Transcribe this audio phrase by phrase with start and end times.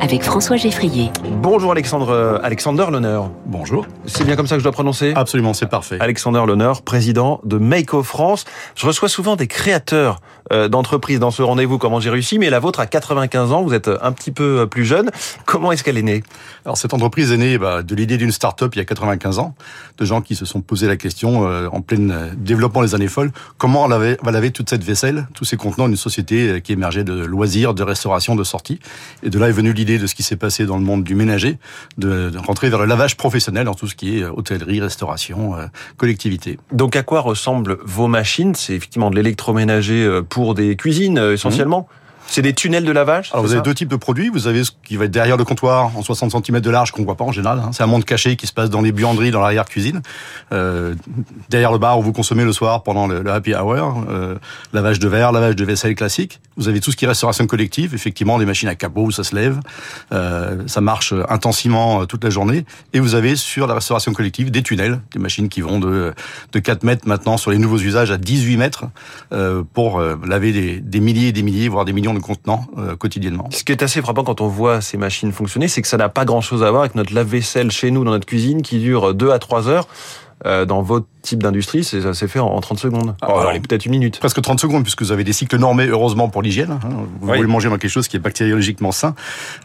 [0.00, 1.10] avec François Geffrier.
[1.42, 3.30] Bonjour Alexandre, euh, Alexander L'Honneur.
[3.46, 3.86] Bonjour.
[4.06, 5.12] C'est bien comme ça que je dois prononcer?
[5.16, 5.98] Absolument, c'est parfait.
[6.00, 8.44] Alexander L'Honneur, président de Make France.
[8.76, 10.20] Je reçois souvent des créateurs
[10.52, 13.74] euh, d'entreprises dans ce rendez-vous Comment j'ai réussi, mais la vôtre a 95 ans, vous
[13.74, 15.10] êtes un petit peu plus jeune.
[15.46, 16.22] Comment est-ce qu'elle est née?
[16.64, 19.54] Alors cette entreprise est née bah, de l'idée d'une start-up il y a 95 ans,
[19.98, 23.30] de gens qui se sont posé la question euh, en plein développement des années folles,
[23.58, 27.24] comment on va laver toute cette vaisselle, tous ces contenants d'une société qui émergeait de
[27.24, 28.80] loisirs, de restauration, de sortie.
[29.22, 31.14] Et de là est venue l'idée de ce qui s'est passé dans le monde du
[31.14, 31.56] ménager,
[31.96, 35.66] de, rentrer vers le lavage professionnel dans tout ce qui est euh, hôtellerie, restauration, euh,
[35.96, 36.58] collectivité.
[36.72, 38.54] Donc à quoi ressemblent vos machines?
[38.54, 41.88] C'est effectivement de l'électroménager euh, pour des cuisines essentiellement?
[42.28, 44.28] C'est des tunnels de lavage Alors vous avez deux types de produits.
[44.28, 47.04] Vous avez ce qui va être derrière le comptoir en 60 cm de large qu'on
[47.04, 47.58] voit pas en général.
[47.58, 47.70] Hein.
[47.72, 50.02] C'est un monde caché qui se passe dans les buanderies, dans l'arrière-cuisine.
[50.52, 50.94] Euh,
[51.48, 54.04] derrière le bar où vous consommez le soir pendant le, happy hour.
[54.08, 54.36] Euh,
[54.72, 56.40] lavage de verre, lavage de vaisselle classique.
[56.56, 57.94] Vous avez tout ce qui est restauration collective.
[57.94, 59.60] Effectivement, des machines à capot où ça se lève.
[60.12, 62.64] Euh, ça marche intensivement euh, toute la journée.
[62.92, 66.12] Et vous avez sur la restauration collective des tunnels, des machines qui vont de,
[66.52, 68.84] de 4 mètres maintenant sur les nouveaux usages à 18 mètres
[69.32, 72.66] euh, pour euh, laver des, des milliers et des milliers, voire des millions de contenant
[72.76, 73.48] euh, quotidiennement.
[73.50, 76.08] Ce qui est assez frappant quand on voit ces machines fonctionner, c'est que ça n'a
[76.08, 79.30] pas grand-chose à voir avec notre lave-vaisselle chez nous dans notre cuisine qui dure 2
[79.30, 79.88] à 3 heures.
[80.46, 83.16] Euh, dans votre type d'industrie, ça s'est fait en 30 secondes.
[83.22, 84.20] Ah, alors, peut-être une minute.
[84.20, 86.70] Presque 30 secondes, puisque vous avez des cycles normés, heureusement, pour l'hygiène.
[86.70, 86.88] Hein.
[87.20, 89.14] Vous voulez manger dans quelque chose qui est bactériologiquement sain.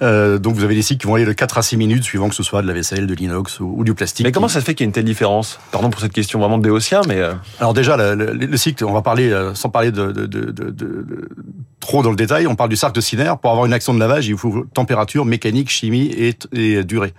[0.00, 2.30] Euh, donc vous avez des cycles qui vont aller de 4 à 6 minutes, suivant
[2.30, 4.24] que ce soit de la vaisselle, de l'inox ou, du plastique.
[4.24, 5.58] Mais comment ça se fait qu'il y ait une telle différence?
[5.72, 7.18] Pardon pour cette question vraiment de béotien, mais...
[7.18, 7.34] Euh...
[7.60, 11.28] Alors déjà, le, le, le, cycle, on va parler, sans parler de, de, de, de,
[11.82, 13.34] trop dans le détail, on parle du cercle de Siner.
[13.42, 17.12] Pour avoir une action de lavage, il faut température, mécanique, chimie et, et durée.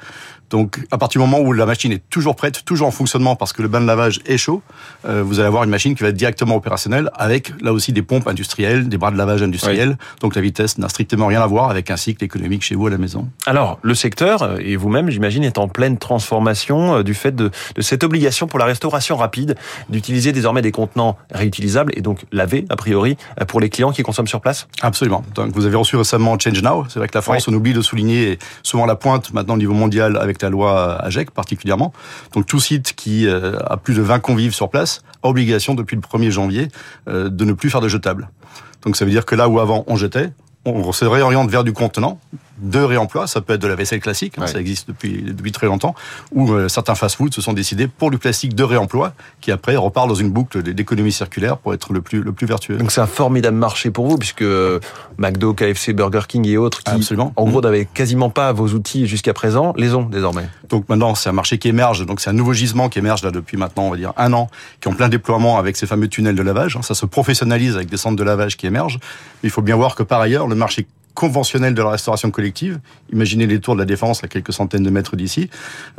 [0.53, 3.53] Donc, à partir du moment où la machine est toujours prête, toujours en fonctionnement parce
[3.53, 4.61] que le bain de lavage est chaud,
[5.07, 8.03] euh, vous allez avoir une machine qui va être directement opérationnelle avec là aussi des
[8.03, 9.97] pompes industrielles, des bras de lavage industriels.
[10.21, 12.91] Donc, la vitesse n'a strictement rien à voir avec un cycle économique chez vous à
[12.91, 13.27] la maison.
[13.47, 17.49] Alors, le secteur euh, et vous-même, j'imagine, est en pleine transformation euh, du fait de,
[17.73, 19.55] de cette obligation pour la restauration rapide
[19.89, 23.17] d'utiliser désormais des contenants réutilisables et donc lavés a priori
[23.47, 24.52] pour les clients qui consomment sur place.
[24.81, 25.23] Absolument.
[25.35, 26.85] Donc, vous avez reçu récemment Change Now.
[26.89, 29.73] C'est vrai que la France, on oublie de souligner souvent la pointe maintenant au niveau
[29.73, 31.93] mondial avec la loi AGEC particulièrement.
[32.33, 35.95] Donc tout site qui euh, a plus de 20 convives sur place a obligation depuis
[35.95, 36.67] le 1er janvier
[37.07, 38.29] euh, de ne plus faire de jetables.
[38.83, 40.31] Donc ça veut dire que là où avant on jetait,
[40.65, 42.19] on se réoriente vers du contenant,
[42.59, 43.27] de réemploi.
[43.27, 45.95] Ça peut être de la vaisselle classique, hein, ça existe depuis, depuis très longtemps,
[46.31, 50.07] ou euh, certains fast-foods se sont décidés pour du plastique de réemploi, qui après repart
[50.07, 52.77] dans une boucle d'économie circulaire pour être le plus, le plus vertueux.
[52.77, 54.79] Donc c'est un formidable marché pour vous, puisque euh,
[55.17, 57.33] McDo, KFC, Burger King et autres, qui Absolument.
[57.35, 57.63] en gros mmh.
[57.63, 60.47] n'avaient quasiment pas vos outils jusqu'à présent, les ont désormais.
[60.69, 63.31] Donc maintenant c'est un marché qui émerge, donc c'est un nouveau gisement qui émerge là
[63.31, 64.49] depuis maintenant on va dire un an,
[64.79, 66.77] qui est en plein déploiement avec ces fameux tunnels de lavage.
[66.81, 68.99] Ça se professionnalise avec des centres de lavage qui émergent.
[69.41, 72.79] Mais il faut bien voir que par ailleurs le marché conventionnel de la restauration collective.
[73.11, 75.49] Imaginez les tours de la Défense à quelques centaines de mètres d'ici.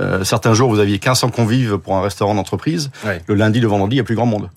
[0.00, 2.90] Euh, certains jours, vous aviez 1500 convives pour un restaurant d'entreprise.
[3.26, 4.50] Le lundi, le vendredi, il n'y a plus grand monde.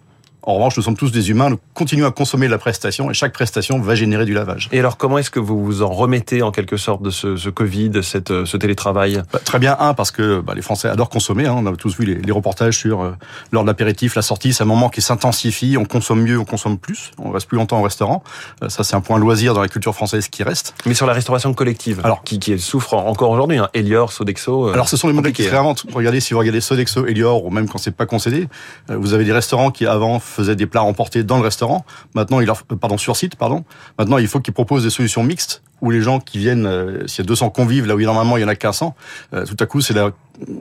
[0.47, 3.33] En revanche, nous sommes tous des humains, nous continuons à consommer la prestation et chaque
[3.33, 4.69] prestation va générer du lavage.
[4.71, 7.49] Et alors, comment est-ce que vous vous en remettez en quelque sorte de ce, ce
[7.49, 9.21] Covid, cette, euh, ce télétravail?
[9.33, 11.47] Bah, Très bien, un, parce que bah, les Français adorent consommer.
[11.47, 11.55] Hein.
[11.57, 13.11] On a tous vu les, les reportages sur euh,
[13.51, 16.77] lors de l'apéritif, la sortie, c'est un moment qui s'intensifie, on consomme mieux, on consomme
[16.77, 18.23] plus, on reste plus longtemps au restaurant.
[18.63, 20.75] Euh, ça, c'est un point loisir dans la culture française qui reste.
[20.85, 24.69] Mais sur la restauration collective, alors qui, qui souffre encore aujourd'hui, hein, Elior, Sodexo.
[24.69, 25.83] alors, ce sont les modèles qui se réinventent.
[25.93, 28.47] Regardez, si vous regardez Sodexo, Elior, ou même quand c'est pas concédé,
[28.87, 31.85] vous avez des restaurants qui avant faisaient des plats emportés dans le restaurant.
[32.13, 33.65] Maintenant, il leur, pardon, sur site, pardon.
[33.97, 37.23] Maintenant, il faut qu'ils proposent des solutions mixtes où les gens qui viennent, euh, s'il
[37.23, 38.95] y a 200 convives là où normalement il y en a qu'un 100,
[39.33, 40.11] euh, tout à coup c'est la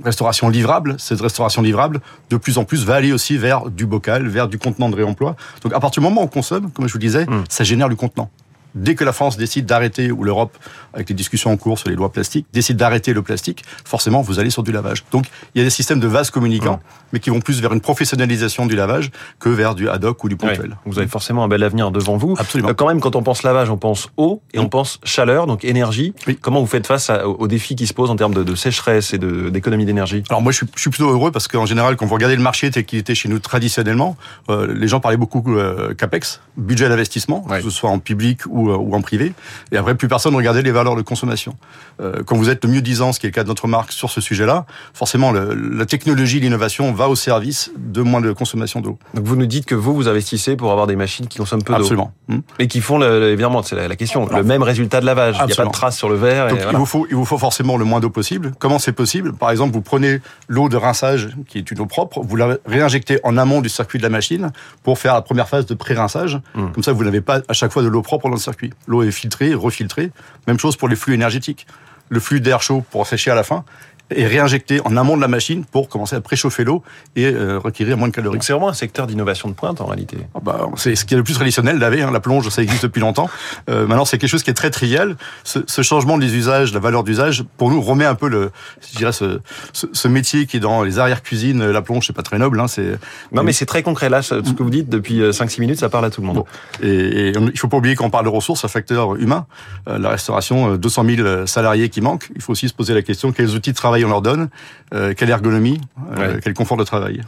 [0.05, 0.97] restauration livrable.
[0.99, 2.01] Cette restauration livrable,
[2.31, 5.37] de plus en plus, va aller aussi vers du bocal, vers du contenant de réemploi.
[5.63, 7.45] Donc à partir du moment où on consomme, comme je vous disais, mmh.
[7.49, 8.31] ça génère du contenant
[8.77, 10.57] dès que la France décide d'arrêter, ou l'Europe,
[10.95, 14.39] avec les discussions en cours sur les lois plastiques, décide d'arrêter le plastique, forcément, vous
[14.39, 15.05] allez sur du lavage.
[15.11, 16.81] Donc, il y a des systèmes de vases communicants,
[17.13, 19.11] mais qui vont plus vers une professionnalisation du lavage
[19.41, 20.77] que vers du ad hoc ou du ponctuel.
[20.85, 22.35] Vous avez forcément un bel avenir devant vous.
[22.39, 22.71] Absolument.
[22.71, 25.65] Euh, quand même, quand on pense lavage, on pense eau et on pense chaleur, donc
[25.65, 26.15] énergie.
[26.41, 29.85] Comment vous faites face aux défis qui se posent en termes de, sécheresse et d'économie
[29.85, 30.23] d'énergie?
[30.29, 32.43] Alors moi, je suis, je suis, plutôt heureux parce qu'en général, quand vous regardez le
[32.43, 34.17] marché tel qu'il était chez nous traditionnellement,
[34.49, 38.66] euh, les gens parlaient beaucoup euh, capex, budget d'investissement, que ce soit en public ou,
[38.75, 39.33] ou en privé.
[39.73, 41.57] Et après, plus personne regardait les valeurs de consommation.
[42.01, 43.93] Euh, quand vous êtes le mieux disant, ce qui est le cas de notre marque
[43.93, 48.81] sur ce sujet-là, forcément, le, la technologie, l'innovation va au service de moins de consommation
[48.81, 48.99] d'eau.
[49.15, 51.73] Donc vous nous dites que vous, vous investissez pour avoir des machines qui consomment peu
[51.73, 51.81] d'eau.
[51.81, 52.13] Absolument.
[52.29, 52.41] Hmm.
[52.59, 55.37] Et qui font, le, évidemment, c'est la, question, le même résultat de lavage.
[55.41, 56.49] Il n'y a pas de traces sur le verre.
[56.49, 58.53] Donc il, vous faut, il vous faut forcément le moins d'eau possible.
[58.59, 59.33] Comment c'est possible?
[59.33, 63.21] Par exemple, vous prenez l'eau de rinçage, qui est une eau propre, vous la réinjectez
[63.23, 64.51] en amont du circuit de la machine
[64.83, 66.41] pour faire la première phase de pré-rinçage.
[66.55, 66.71] Hmm.
[66.73, 68.41] Comme ça, vous n'avez pas à chaque fois de l'eau propre dans le
[68.87, 70.11] L'eau est filtrée, refiltrée.
[70.47, 71.67] Même chose pour les flux énergétiques.
[72.09, 73.65] Le flux d'air chaud pour sécher à la fin
[74.11, 76.83] et réinjecter en amont de la machine pour commencer à préchauffer l'eau
[77.17, 78.39] et euh, requérir moins de calories.
[78.43, 80.19] C'est vraiment un secteur d'innovation de pointe en réalité.
[80.35, 82.85] Ah bah, c'est ce qui est le plus traditionnel, laver, hein, la plonge, ça existe
[82.85, 83.29] depuis longtemps.
[83.69, 85.17] Euh, maintenant, c'est quelque chose qui est très trivial.
[85.45, 88.51] Ce, ce, changement des usages, la valeur d'usage, pour nous, remet un peu le,
[88.93, 89.41] je dirais, ce,
[89.73, 92.61] ce, ce métier qui est dans les arrières-cuisines, la plonge, c'est pas très noble.
[92.61, 92.99] Hein, c'est
[93.33, 94.09] non, mais c'est très concret.
[94.09, 96.37] Là, ce que vous dites depuis 5-6 minutes, ça parle à tout le monde.
[96.37, 96.45] Bon.
[96.83, 99.47] Et, et, il faut pas oublier qu'on parle de ressources, un facteur humain.
[99.89, 102.29] Euh, la restauration, 200 000 salariés qui manquent.
[102.35, 104.49] Il faut aussi se poser la question quels outils de travail on leur donne
[104.95, 105.81] euh, quelle ergonomie,
[106.17, 106.41] euh, ouais.
[106.43, 107.21] quel confort de travail.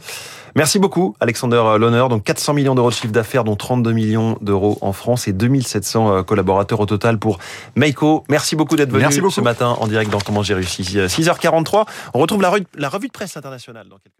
[0.55, 2.05] Merci beaucoup, Alexander Lohner.
[2.09, 6.23] Donc 400 millions d'euros de chiffre d'affaires, dont 32 millions d'euros en France et 2700
[6.23, 7.37] collaborateurs au total pour
[7.75, 8.23] Meiko.
[8.29, 9.33] Merci beaucoup d'être venu Merci beaucoup.
[9.33, 10.81] ce matin en direct dans Comment j'ai réussi.
[10.81, 11.85] 6h43.
[12.13, 14.19] On retrouve la, revue, la revue de presse internationale dans quelques